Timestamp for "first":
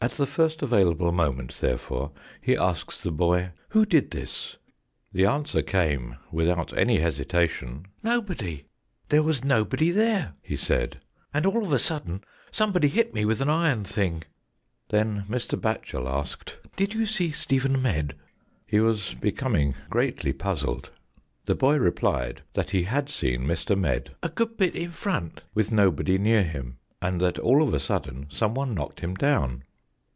0.26-0.62